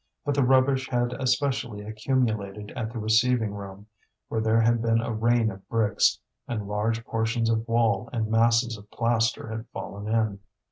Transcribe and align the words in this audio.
But 0.25 0.33
the 0.33 0.41
rubbish 0.43 0.89
had 0.89 1.13
especially 1.13 1.83
accumulated 1.83 2.71
at 2.75 2.91
the 2.91 2.97
receiving 2.97 3.53
room, 3.53 3.85
where 4.29 4.41
there 4.41 4.61
had 4.61 4.81
been 4.81 4.99
a 4.99 5.13
rain 5.13 5.51
of 5.51 5.69
bricks, 5.69 6.17
and 6.47 6.67
large 6.67 7.05
portions 7.05 7.51
of 7.51 7.67
wall 7.67 8.09
and 8.11 8.27
masses 8.27 8.77
of 8.79 8.89
plaster 8.89 9.49
had 9.49 9.67
fallen 9.69 10.07
in. 10.11 10.39